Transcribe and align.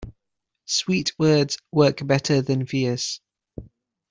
Sweet 0.65 1.13
words 1.19 1.59
work 1.71 2.03
better 2.07 2.41
than 2.41 2.65
fierce. 2.65 3.19